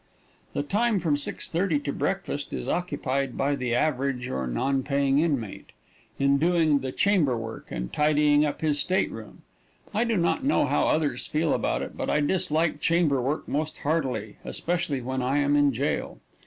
[0.53, 5.73] The time from 6:30 to breakfast is occupied by the average, or non paying inmate,
[6.17, 9.43] in doing the chamberwork and tidying up his state room.
[9.93, 14.37] I do not know how others feel about it, but I dislike chamberwork most heartily,
[14.43, 16.17] especially when I am in jail.